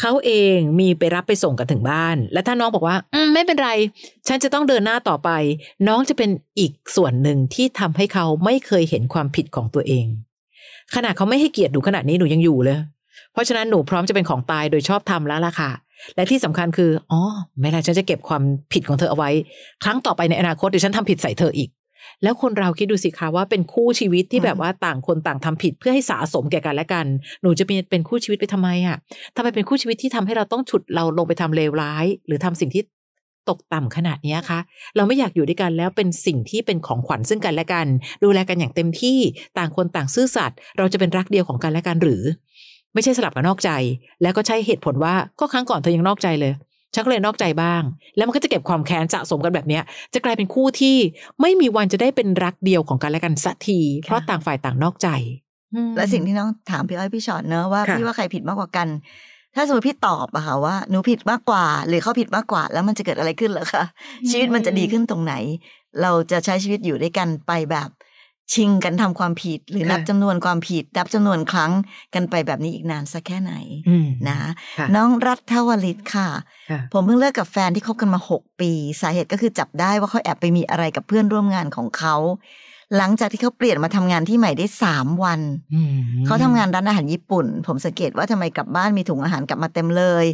[0.01, 3.71] เขาเองมีไปรับไปส่งกันถึงบ้าน และถ้าน้องบอกว่า อืมไม่เป็นไร
[4.29, 5.31] ฉันจะต้องเดินหน้าต่อไป
[5.89, 10.07] น้องจะเป็นอีกส่วนหนึ่งที่ทำให้เขาไม่เคยเห็นความผิดของตัวเอง
[10.95, 12.79] ขนาดเขาไม่ให้เกียรติหนูขนาดนี้หนูยังอยู่เลย
[13.33, 15.71] เพราะฉะนั้นหนูพร้อมจะเป็นของตายโดยชอบทำแล้วล่ะค่ะ
[16.17, 17.21] และที่สำคัญคืออ๋อ
[17.61, 19.31] ไม่เป็นไรฉันจะเก็บความผิดของเธอเอาไว้
[19.85, 21.71] ครั้งต่อไปในอนาคตเดี๋ยวฉันทำผิดใส่เธออีก
[22.23, 27.07] แล้วคนเราคิดดูสิคะว่าเป็นคู่ชีวิตที่อืมแบบว่าต่างคนต่างทำผิดเพื่อให้สะสมแก่กันและกัน
[27.43, 28.97] หนูจะเป็นเป็นคู่ชีวิตไปทำไมอะ
[29.37, 32.83] ทำไมเป็นคู่ชีวิตที่ทำให้เราต้องฉุดเราลงไปทำเลวร้าย หรือทำสิ่งที่
[33.51, 34.59] ตกต่ำขนาดเนี้ยคะ
[34.97, 37.87] เราไม่อยากอยู่ด้วยกันแล้วเป็นสิ่งที่เป็นของขวัญซึ่งกันและกัน
[38.25, 39.19] ดูแลกันอย่างเต็มที่
[39.59, 42.23] ต่างคนต่างซื่อสัตย์เราจะเป็นรักเดียวของกันและกันหรือ
[42.95, 43.71] ไม่ใช่สลับกับนอกใจ
[44.23, 46.53] แล้วก็ใช้เหตุผลว่าก็ครั้งก่อนเธอยังนอกใจเลย
[46.95, 47.83] ฉันก็เลยนอกใจบ้าง
[48.17, 49.83] แล้วมันก็จะเก็บความแค้นสะสมกันแบบเนี้ย
[50.15, 50.97] จะกลายเป็นคู่ที่
[51.41, 55.09] ไม่มีวันจะได้เป็นรักเดียวของกันและกันสักที เพราะต่างฝ่ายต่างนอกใจ
[55.75, 58.89] อืมและสิ่งที่น้องถามพี่อ้อยพี่ชอตเนอะว่าค่ะพี่ว่าใครผิดมากกว่ากัน
[59.55, 63.85] ถ้าสมมติพี่ตอบอะค่ะว่าหนูผิดมากกว่า หรือเขาผิดมากกว่า แล้วมันจะเกิดอะไรขึ้นเหรอคะ
[64.31, 65.35] ชีวิตมันจะดีขึ้นตรงไหน
[66.03, 67.89] เราจะใช้ชีวิตอยู่ด้วยกันไปแบบ
[68.53, 71.73] ชิงกันทำความผิด หรือนับจำนวนความผิด นับจำนวนครั้ง
[72.15, 73.53] กันไปแบบนี้อีกนานสักแค่ไหน
[73.89, 74.37] อืมนะ
[74.79, 76.29] ค่ะน้องรัฐวลิตค่ะ
[76.71, 82.17] ค่ะ ผมเพิ่งเลิกกับแฟนที่คบกันมา 6 ปี สาเหตุก็คือจับได้ว่าเขาแอบไปมีอะไรกับเพื่อนร่วมงานของเขา
[82.99, 85.41] หลังจากที่เขาเปลี่ยนมาทำงานที่ใหม่ได้3วัน
[85.75, 85.93] อืม
[86.27, 90.27] เขาทำงานร้านอาหารญี่ปุ่น ผมสังเกตว่าทำไมกลับบ้านมีถุงอาหารกลับมาเต็มเลย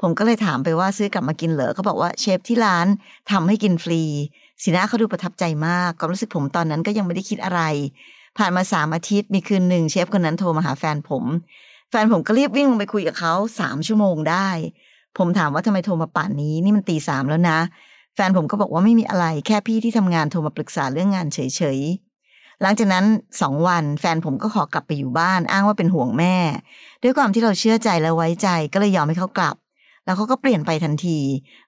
[0.00, 2.86] ผมก็เลยถามไปว่าซื้อกลับมากินเหรอเขาบอกว่าเชฟที่ร้าน
[3.30, 4.02] ทำให้กินฟรี
[4.62, 7.60] สีหน้าเขาดูประทับใจมากความรู้สึกผมตอนนั้นก็ยังไม่ได้คิดอะไร
[8.38, 11.24] ผ่านมาสามอาทิตย์มีคืนหนึ่งเชฟคนนั้นโทรมาหาแฟนผม
[11.90, 14.48] แฟนผมก็รีบวิ่งลงไปคุยกับเขาสามชั่วโมงได้
[15.18, 17.58] ผมถามว่าทำไมโทรมาป่านนี้นี่มันตีสามแล้วนะ
[18.14, 21.38] แฟนผมก็บอกว่าไม่มีอะไรแค่พี่ที่ทำงานโทรมาปรึกษาเรื่องงานเฉ
[21.76, 23.04] ยๆหลังจากนั้น
[23.40, 26.36] สองวัน แฟนผมก็ขอกลับไปอยู่บ้านอ้างว่าเป็นห่วงแม่
[27.02, 29.56] ด้วยความที่เราเชื่อใจและไว้ใจก็เลยยอมให้เขากลับ
[30.04, 31.18] แล้วเขาก็เปลี่ยนไปทันที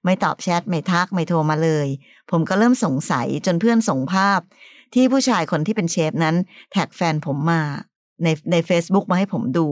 [0.04, 1.86] ไม่ตอบแชทไม่ทักไม่โทรมาเลย
[2.30, 4.40] ผมก็เริ่มสงสัยจนเพื่อนส่งภาพ
[4.94, 6.36] ที่ผู้ชายคนที่เป็นเชฟนั้น
[6.72, 7.62] แท็กแฟนผมมา
[8.22, 9.68] ในใน Facebook มาให้ผมดู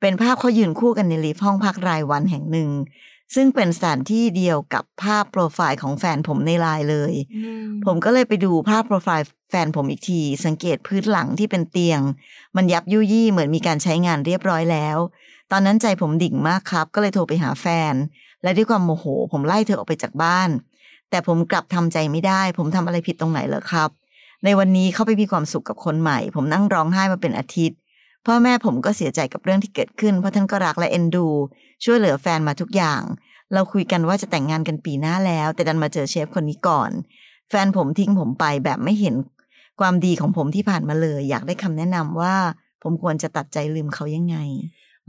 [0.00, 2.70] เป็นภาพเขายืนคู่กันในลิฟต์ห้องพักรายวันแห่งหนึ่ง
[3.34, 7.14] ซึ่งเป็นสถานที่เดียวกับภาพโปรไฟล์ของแฟนผมในไลน์เลย
[7.84, 12.00] ผมก็เลยไปดูภาพโปรไฟล์แฟนผมอีกที สังเกตพื้นหลังที่เป็นเตียง
[12.56, 14.96] มันยับยุยี่เหมือนมีการใช้งานเรียบร้อยแล้ว
[15.50, 17.94] ตอนนั้นใจผมดิ่งมากครับ ก็เลยโทรไปหาแฟน
[18.42, 20.50] และด้วยความโมโห ผมไล่เธอออกไปจากบ้าน
[21.10, 23.90] แต่ผมกลับทำใจไม่ได้ ผมทำอะไรผิดตรงไหนเหรอครับ
[24.44, 27.78] ในวันนี้เขาไปมีความสุขกับคนใหม่ ผมนั่งร้องไห้มาเป็นอาทิตย์
[28.26, 31.26] พ่อแม่ผมก็เสียใจกับเรื่องที่เกิดขึ้น เพราะท่านก็รักและเอ็นดู
[31.84, 33.02] ช่วยเหลือแฟนมาทุกอย่าง
[33.52, 36.90] เราคุยกันว่าจะแต่งงานกันปีหน้าแล้ว แต่ดันมาเจอเชฟคนนี้ก่อน
[37.50, 39.14] แฟนผมทิ้งผมไปแบบไม่เห็น
[39.80, 42.34] ความดีของผมที่ผ่านมาเลย อยากได้คำแนะนำว่า
[42.82, 44.36] ผมควรจะตัดใจลืมเขายังไง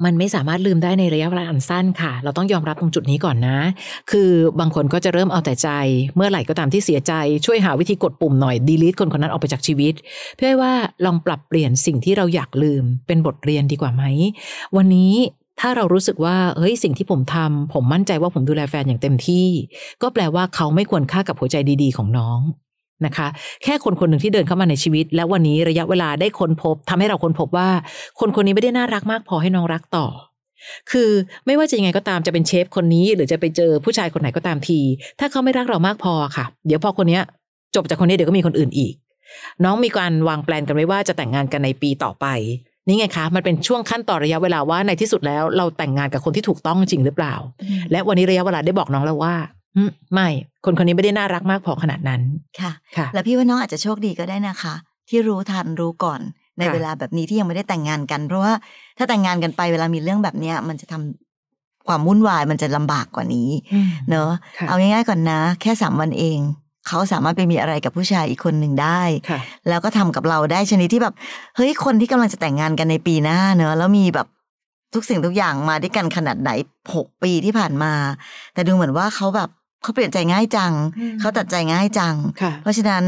[0.05, 3.57] มันไม่สามารถลืมได้ในระยะเวลาอันสั้นค่ะ เราต้องยอมรับตรงจุดนี้ก่อนนะ
[4.11, 5.69] คือบางคนก็จะเริ่มเอาแต่ใจ
[6.15, 7.13] เมื่อไหร่ก็ตามที่เสียใจ
[7.45, 9.93] ช่วยหาวิธีกดปุ่มหน่อยดีลิทคนคนนั้นออกไปจากชีวิต
[10.37, 10.73] เพื่อให้ว่า
[11.05, 14.03] ลองปรับเปลี่ยนสิ่งที่เราอยากลืมเป็นบทเรียนดีกว่าไหม
[14.77, 15.13] วันนี้
[15.59, 19.47] ถ้าเรารู้สึกว่าเฮ้ยสิ่งที่ผมทำผมมั่นใจว่าผมดูแลแฟนอย่างเต็มที่
[20.01, 22.39] ก็แปลว่าเขาไม่ควรค่ากับหัวใจดี ๆ ของน้อง
[23.05, 23.27] นะคะ
[23.63, 27.69] แค่คนคนหนึ่งที่เดินเข้ามาในชีวิต และวันนี้ระยะเวลาได้ค้นพบทำให้เราค้นพบว่า
[28.19, 30.07] คนคนนี้ไม่ได้น่ารักมากพอให้น้องรักต่อ
[30.91, 31.09] คือ
[31.45, 34.79] ไม่ว่าจะยังไงก็ตามจะเป็นเชฟคนนี้ หรือจะไปเจอผู้ชายคนไหนก็ตามที
[35.19, 37.23] ถ้าเขาไม่รักเรามากพอค่ะ เดี๋ยวพอคนเนี้ย
[37.75, 38.93] จบจากคนนี้เดี๋ยวก็มีคนอื่นอีก
[39.63, 42.25] น้องมีการวางแปลนกันไว้ว่าจะแต่งงานกันในปีต่อไป
[42.87, 47.35] นี่ไงคะ มันเป็นช่วงขั้นต่อระยะเวลาว่าในที่สุดแล้ว เราแต่งงานกับคนที่ถูกต้องจริงหรือเปล่า
[47.91, 49.56] และวันนี้ระยะเวลาได้บอกน้องแล้วว่าอืม
[50.13, 50.27] ไม่
[50.65, 52.21] คนคนนี้ไม่ได้น่ารักมากพอขนาดนั้น
[52.61, 54.73] ค่ะค่ะ แล้วพี่ว่าน้องอาจจะโชคดีก็ได้นะคะ
[55.09, 56.19] ที่รู้ทันรู้ก่อน
[56.57, 58.53] ในค่ะเวลาแบบนี้ที่ยังไม่ได้แต่งงานกัน เพราะว่า
[58.97, 66.39] ถ้าแต่งงานกันไปเวลามีเรื่องแบบเนี้ยมันจะทำความวุ่นวายมันจะลำบากกว่านี้อืมเนอะค่ะเอาง่ายๆก่อนนะ แค่สามวันเอง
[66.87, 71.13] เขาสามารถไปมีอะไรกับผู้ชายอีกคนหนึ่งได้ค่ะแล้วก็ทำกับเราได้ชนิดที่แบบ
[71.55, 74.27] เฮ้ยคนที่กำลังจะแต่งงานกันในปีหน้าเนอะแล้วมีแบบ
[74.93, 76.51] ทุกสิ่งทุกอย่างมาด้วยกันขนาดไหน
[76.95, 77.93] หกปีที่ผ่านมา
[78.53, 79.49] แต่ดูเหมือนว่าเขาแบบ
[79.81, 83.05] เขาเปลี่ยนใจง่ายจังอืมเขาตัดใจง่ายจังค่ะเพราะฉะนั้น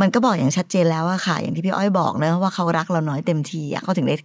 [0.00, 4.16] มันก็บอกอย่างชัดเจนแล้วอะค่ะ อย่างที่พี่อ้อยบอกเนอะว่าเขารักเราน้อยเต็มทีอะเขาถึงได้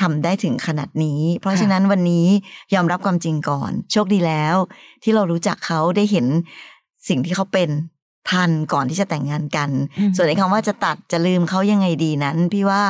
[0.00, 2.26] ทำได้ถึงขนาดนี้ เพราะฉะนั้นวันนี้
[2.74, 4.56] ยอมรับความจริงก่อน โชคดีแล้ว
[5.02, 6.26] ที่เรารู้จักเขาได้เห็น
[7.08, 7.70] สิ่งที่เขาเป็น
[8.30, 12.82] ทันก่อนที่จะแต่งงานกันอืมส่วนในคำว่าจะตัดจะลืมเขายังไงดีนั้น พี่ว่า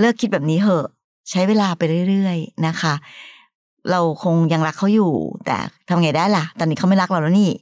[0.00, 0.86] เลิกคิดแบบนี้เหอะ
[1.30, 2.94] ใช้เวลาไปเรื่อย ๆ นะคะ
[3.90, 5.12] เราคงยังรักเขาอยู่
[5.46, 5.56] แต่
[5.88, 7.52] ทำไงได้ล่ะ ตอนนี้เขาไม่รักเราแล้วนี่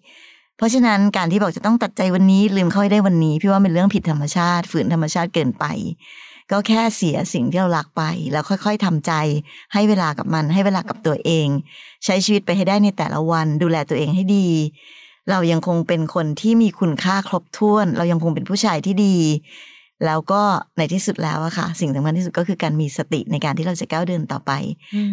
[0.57, 5.65] เพราะฉะนั้นการที่บอกจะต้องตัดใจวันนี้ลืมเขาให้ได้วันนี้ พี่ว่าเป็นเรื่องผิดธรรมชาติ ฝืนธรรมชาติเกินไป
[6.51, 8.03] ก็แค่เสียสิ่งที่เรารักไป
[8.33, 9.13] แล้วค่อยๆทำใจ
[9.73, 11.49] ให้เวลากับมัน ให้เวลากับตัวเอง
[12.05, 14.49] ใช้ชีวิตไปให้ได้ในแต่ละวัน ดูแลตัวเองให้ดี
[15.31, 19.17] เรายังคงเป็นคนที่มีคุณค่าครบถ้วน เรายังคงเป็นผู้ชายที่ดี
[20.05, 20.43] แล้วก็
[20.79, 24.53] ในที่สุดแล้วอะค่ะ สิ่งสำคัญที่สุดก็คือการมีสติในการที่เราจะก้าวเดินต่อไป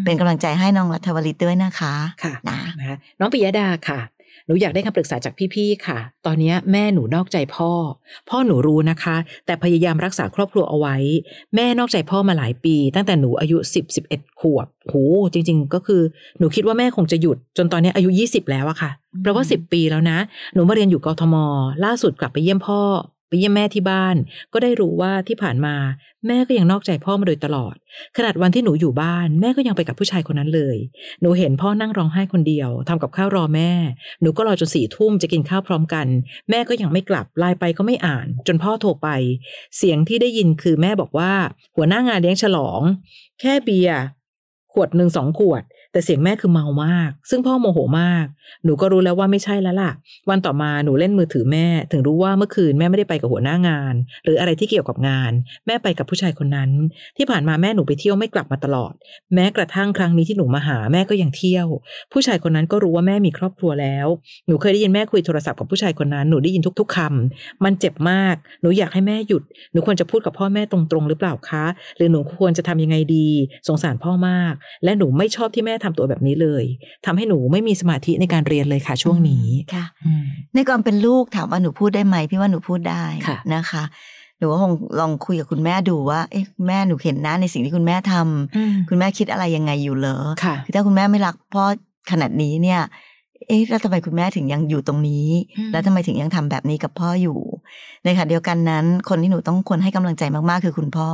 [0.06, 1.94] เป็นกำลังใจให้น้องรัฐวริตด้วยนะคะ
[2.24, 4.00] ค่ะนะนะคะน้องปิยดาค่ะ
[4.46, 7.72] หนูอยากได้คำปรึกษาจากพี่ๆ ค่ะ ตอนนี้แม่หนูนอกใจพ่อ
[8.30, 9.16] พ่อหนูรู้นะคะ
[9.46, 10.96] แต่พยายามรักษาครอบครัวเอาไว้
[11.56, 14.96] แม่นอกใจพ่อมาหลายปี ตั้งแต่หนูอายุ 10 11 ขวบโห
[15.34, 16.02] จริง ๆ ก็คือ
[16.40, 18.92] หนูคิดว่าแม่คงจะหยุด จนตอนนี้อายุ 20 แล้วอะค่ะ
[19.22, 20.18] แปลว่า 10 ปีแล้วนะ
[20.54, 21.36] หนูมาเรียนอยู่กทม
[21.86, 22.80] ล่าสุดกลับไปเยี่ยมพ่อ
[23.13, 24.16] ไป เยี่ยมแม่ที่บ้าน
[24.54, 25.76] ก็ได้รู้ว่าที่ผ่านมา
[26.28, 27.76] แม่ก็ยังนอกใจพ่อมาโดยตลอด
[28.18, 30.78] ขนาดวันที่หนูอยู่บ้าน แม่ก็ยังไปกับผู้ชายคนนั้นเลย
[31.22, 33.72] หนูเห็นพ่อนั่งร้องไห้คนเดียวทำกับข้าวรอแม่
[34.22, 36.08] หนูก็รอจนสี่ทุ่มจะกินข้าวพร้อมกัน
[36.50, 39.10] แม่ก็ยังไม่กลับไลน์ไปก็ไม่อ่าน จนพ่อโทรไป
[39.78, 41.34] เสียงที่ได้ยินคือแม่บอกว่า
[41.76, 42.82] หัวหน้างานเลี้ยงฉลอง
[43.40, 44.00] แค่เบียร์
[44.74, 48.26] ขวดหนึ่งสองขวด แต่เสียงแม่คือเมามาก ซึ่งพ่อโมโหมาก
[48.66, 49.92] หนูก็รู้แล้วว่าไม่ใช่แล้วล่ะ
[50.30, 55.32] วันต่อมาหนูเล่นมือถือแม่ ถึงรู้ว่าเมื่อคืนแม่ไม่ได้ไปกับหัวหน้างาน หรืออะไรที่เกี่ยวกับงาน
[55.68, 56.70] แม่ไปกับผู้ชายคนนั้น
[57.18, 58.94] ที่ผ่านมาแม่หนูไปเที่ยวไม่กลับมาตลอด
[59.34, 61.68] แม้กระทั่งครั้งนี้ที่หนูมาหาแม่ก็ยังเที่ยว
[62.12, 64.08] ผู้ชายคนนั้นก็รู้ว่าแม่มีครอบครัวแล้ว
[64.48, 71.66] หนูเคยได้ยินแม่คุยโทรศัพท์กับผู้ชายคนนั้นหนูได้ยินทุก ๆคำมันเจ็บมาก หนูอยากให้แม่หยุด หนูควรจะพูดกับพ่อแม่ตรงๆ หรือเปล่าคะ
[71.98, 73.28] หรือหนูควรจะทำยังไงดี
[73.68, 74.54] สงสารพ่อมาก
[74.84, 76.64] และหนูไม่ชอบที่แม่ทำตัวแบบนี้เลย
[77.06, 80.24] ทำให้หนูไม่มีสมาธิในการเรียนเลยค่ะช่วงนี้ค่ะอืม
[80.56, 83.84] ในความเป็นลูกถามว่าหนูพูดได้ไหมพี่ว่าหนูพูดได้ค่ะนะคะ
[84.38, 91.64] หนูก็คงลองคุยกับคุณแม่ดูว่า เอ๊ะแม่หนูเห็นนะในสิ่งที่คุณแม่ทำอืมคุณแม่คิดอะไรยังไงอยู่เหรอค่ะคือถ้าคุณแม่ไม่รักพ่อ
[92.12, 92.82] ขนาดนี้เนี่ย
[93.48, 95.28] เอ๊ะแล้วทำไมคุณแม่ถึงยังอยู่ตรงนี้
[95.58, 97.38] อืมแล้วทำไมถึงยังทำแบบนี้กับพ่ออยู่
[98.04, 101.10] ในขณะเดียวกันนั้น คนที่หนูต้องควรให้กำลังใจมากๆ คือคุณพ่อ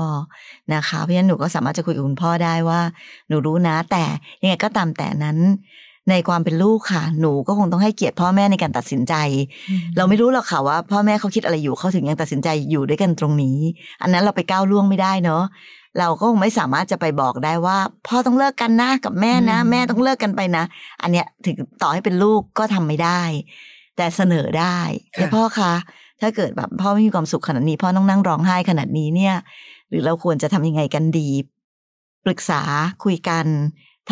[0.74, 2.82] นะคะเพราะฉะนั้นหนูก็สามารถจะคุยกับคุณพ่อได้ว่า
[3.28, 4.04] หนูรู้นะ แต่
[4.42, 5.38] ยังไงก็ตามแต่นั้น
[6.10, 9.14] ในความเป็นลูกค่ะ หนูก็คงต้องให้เกียรติพ่อแม่ในการตัดสินใจ
[9.98, 13.58] เราไม่รู้หรอกค่ะว่า พ่อแม่เขาคิดอะไรอยู่เขาถึงยังตัดสินใจอยู่ด้วยกันตรงนี้
[14.02, 15.44] อันนั้นเราไปก้าวล่วงไม่ได้เนาะ
[15.98, 20.64] เราก็คงไม่สามารถจะไปบอกได้ว่าพ่อต้องเลิกกันนะกับแม่นะอืมแม่ต้องเลิกกันไปนะ
[21.02, 23.22] อันเนี้ยถึงต่อให้เป็นลูกก็ทำไม่ได้
[23.98, 24.80] แต่เสนอได้
[25.18, 25.74] แต่พ่อคะ
[26.22, 29.36] ถ้าเกิดแบบพ่อไม่มีความสุขขนาดนี้ พ่อต้องนั่งร้องไห้ขนาดนี้เนี่ย
[29.90, 31.30] หรือเราควรจะทำยังไงกันดี
[32.26, 32.62] ปรึกษา
[33.04, 33.46] คุยกัน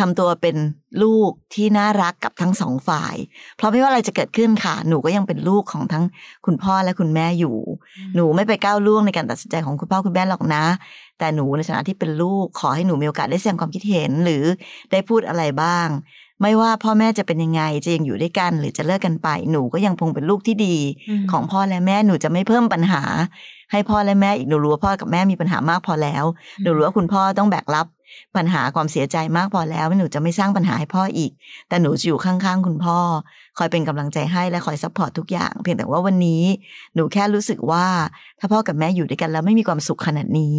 [0.10, 0.56] ำตัวเป็น
[1.02, 3.14] ลูกที่น่ารักกับทั้งสองฝ่าย
[3.56, 6.04] เพราะไม่ว่าอะไรจะเกิดขึ้นค่ะ หนูก็ยังเป็นลูกของทั้ง
[6.46, 7.56] คุณพ่อและคุณแม่อยู่
[8.14, 10.64] หนูไม่ไปก้าวล่วงในการตัดสินใจของคุณพ่อคุณแม่หรอกนะ
[11.18, 14.44] แต่หนูในฐานะที่เป็นลูกขอให้หนูมีโอกาสได้แสดงความคิดเห็นหรือ
[14.90, 15.88] ได้พูดอะไรบ้าง
[16.42, 23.02] ไม่ว่าพ่อแม่จะเป็นยังไงจะยังอยู่ด้วยกัน หรือจะเลิกกันไป หนูก็ยังคงเป็นลูกที่ดีของพ่อและแม่หนูจะไม่เพิ่มปัญหา
[23.72, 26.24] ให้พ่อและแม่อีกหนูรู้ว่าพ่อกับแม่มีปัญหามากพอแล้ว
[26.62, 27.86] หนูรู้ว่าคุณพ่อต้องแบกรับ
[28.36, 31.32] ปัญหาความเสียใจมากพอแล้วหนูจะไม่สร้างปัญหาให้พ่ออีก
[31.68, 32.98] แต่หนูจะอยู่ข้างๆคุณพ่อ
[33.58, 36.42] คอยเป็นกำลังใจให้และคอย support ทุกอย่าง เพียงแต่ว่าวันนี้
[36.94, 37.86] หนูแค่รู้สึกว่า
[38.38, 40.56] ถ้าพ่อกับแม่อยู่ด้วยกันแล้วไม่มีความสุขขนาดนี้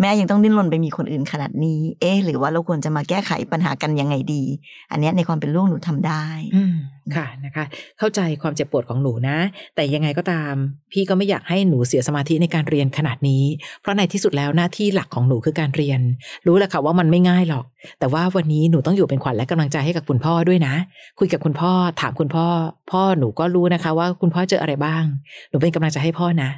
[0.00, 4.42] แม่ยังต้องดิ้นรนไปมีคนอื่นขนาดนี้ เอ๊ะหรือว่าเราควรจะมาแก้ไขปัญหากันยังไงดี
[4.90, 6.24] อันเนี้ยในความเป็นลูกหนูทำได้
[6.56, 6.74] อืม
[7.16, 7.64] ค่ะนะคะ
[7.98, 9.38] เข้าใจความเจ็บปวดของหนูนะ
[9.74, 10.54] แต่ยังไงก็ตาม
[10.92, 13.44] พี่ก็ไม่อยากให้หนูเสียสมาธิในการเรียนขนาดนี้
[13.80, 16.00] เพราะในที่สุดแล้วหน้าที่หลักของหนูคือการเรียน
[16.46, 17.64] รู้แหละค่ะว่ามันไม่ง่ายหรอก
[18.00, 20.74] แต่ว่าวันนี้หนูต้องอยู่เป็นขวัญและกำลังใจให้กับคุณพ่อด้วยนะ
[21.18, 22.41] คุยกับคุณพ่อถามคุณพ่อ
[22.90, 25.04] พ่อหนูก็รู้นะคะ ว่าคุณพ่อเจออะไรบ้าง
[25.50, 26.50] หนูเป็นกำลังใจให้พ่อนะ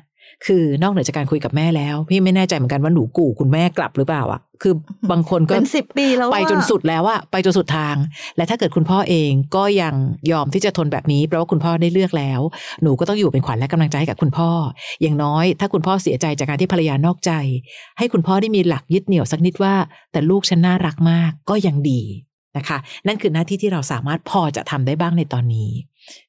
[0.46, 4.74] คือนอกเหนือจากการคุยกับแม่แล้ว พี่ไม่แน่ใจเหมือนกันว่าหนูกู่คุณแม่กลับหรือเปล่าอะ คือ
[5.10, 7.96] บางคนก็เป็นสิบปีแล้วไปจนสุดแล้วอะไปจนสุดทาง
[8.36, 9.94] และถ้าเกิดคุณพ่อเองก็ยัง
[10.30, 12.40] ยอมที่จะทนแบบนี้เพราะว่าคุณพ่อได้เลือกแล้ว
[12.82, 14.50] หนูก็ต้องอยู่เป็นขวัญและกำลังใจให้กับคุณพ่อ
[15.02, 17.32] อย่างน้อย ถ้าคุณพ่อเสียใจจากการที่ภรรยานอกใจ
[17.98, 19.74] ให้คุณพ่อได้มีหลักยึดเหนี่ยวสักนิดว่า
[20.12, 22.00] แต่ลูกฉันน่ารักมากก็ยังดี
[22.56, 25.70] นะคะ นั่นคือหน้าที่ที่เราสามารถพอจะทำได้บ้างในตอนนี้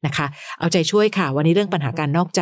[0.05, 0.25] นะคะ
[0.59, 2.41] เอาใจช่วยค่ะ วันนี้เรื่องปัญหาการนอกใจ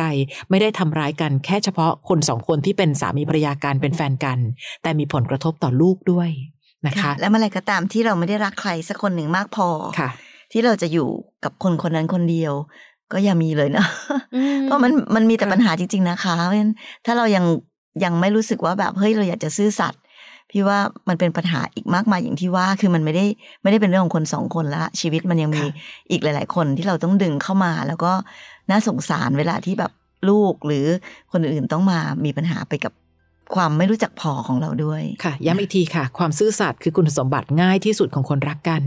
[0.50, 4.38] ไม่ได้ทำร้ายกันแค่เฉพาะคนสองคนที่เป็นสามีภรรยากันเป็นแฟนกัน
[4.82, 6.30] แต่มีผลกระทบต่อลูกด้วย
[6.86, 9.68] นะคะค่ะและเมื่อไหรก็ตามที่เราไม่ได้รักใครสักคนหนึ่งมากพอ
[9.98, 10.10] ค่ะ
[10.52, 11.08] ที่เราจะอยู่
[11.44, 12.52] กับคนคนนั้นคนเดียว
[13.12, 13.86] ก็อย่ามีเลยนะ
[14.64, 16.74] เพราะมันมันมีแต่ค่ะปัญหาจริง ๆ นะคะเพราะฉะนั้น
[17.06, 17.44] ถ้าเรายัง
[18.04, 20.00] ยังไม่รู้สึกว่าแบบเฮ้ยเราอยากจะซื่อสัตย์
[20.56, 23.24] พี่ว่ามันเป็นปัญหาอีกมากมายอย่างที่ว่า คือมันไม่ได้
[23.62, 25.72] ไม่ได้เป็นเรื่องของคนสองคนละชีวิตมันยังมีค่ะ
[26.10, 28.12] อีกหลาย ๆ คนที่เราต้องดึงเข้ามา แล้วก็
[28.70, 29.92] น่าสงสารเวลาที่แบบ
[30.28, 30.86] ลูกหรือ
[31.32, 32.92] คนอื่นๆต้องมามีปัญหาไปกับ
[33.54, 38.82] ความไม่รู้จักพอของเราด้วย ค่ะ ย้ำอีกทีค่ะ ความซื่อสัตย์คือคุณสมบัติง่ายที่สุดของคนรักกัน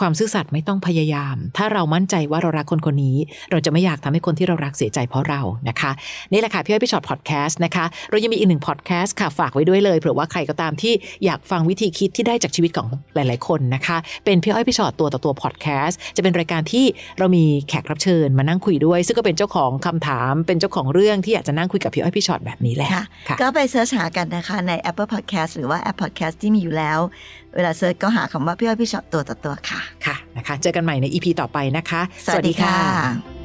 [0.00, 3.16] ความซื่อสัตย์ไม่ต้องพยายาม ถ้าเรามั่นใจว่าเรารักคนคนนี้
[3.50, 5.90] เราจะไม่อยากทำให้คนที่เรารักเสียใจเพราะเรานะคะ
[6.32, 10.92] นี่แหละค่ะพี่อ้อยพี่ชอตพอดแคสต์นะคะเรายังมีอีกหนึ่งพอดแคสต์ค่ะฝากไว้ด้วยเลยเผื่อว่าใครก็ตามที่
[11.24, 16.84] อยากฟังวิธีคิดที่ได้จากชีวิตของหลาย ๆ คนนะคะ เป็นพี่อ้อยพี่ชอตตัวต่อตัวพอดแคสต์จะเป็นรายการที่
[17.18, 26.98] เรามีแขกรับเชิญมานั่งคุยด้วย ซึ่งก็เป็นเจ้าของคำถามเป็นเจ้าของเรื่องที่อยากจะนั่งคุยกับพี่อ้อยพี่ชอตแบบนี้แหละค่ะค่ะก็ไปเสิร์ชหากันนะคะใน Apple Podcast หรือว่าแอป Podcast ที่มีอยู่แล้ว
[27.54, 33.42] เวลาเสิร์ชก็หาคำว่าพี่อ้อยพี่ชอตตัวต่อตัวค่ะ ค่ะนะคะ เจอกันใหม่ใน EP ต่อไปนะคะ สวัสดีค่ะ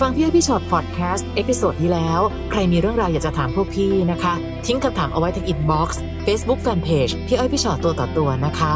[0.00, 4.34] ฟังพี่อ้อยพี่ฉอดพอดแคสต์ episode ที่แล้ว ใครมีเรื่องราวอยากจะถามพวกพี่นะคะ
[4.66, 8.72] ทิ้งคำถามเอาไว้ที่ inbox เฟซบุ๊กแฟนเพจพี่อ้อยพี่ฉอดตัวต่อตัวนะคะ